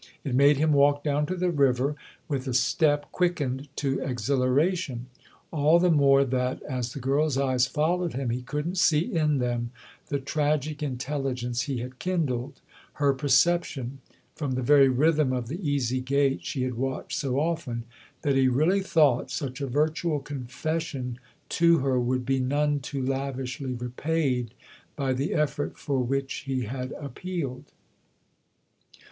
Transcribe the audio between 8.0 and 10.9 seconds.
him he couldn't see in them the tragic